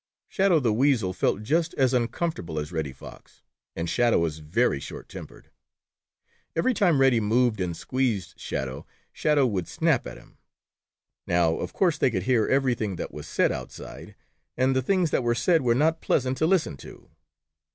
[0.27, 3.43] Shadow the Weasel felt just as uncomfortable as Reddy Fox,
[3.75, 5.51] and Shadow is very short tempered.
[6.55, 10.39] Every time Reddy moved and squeezed Shadow, Shadow would snap at him.
[11.27, 14.15] Now, of course, they could hear everything that was said outside,
[14.57, 17.11] and the things that were said were not pleasant to listen to.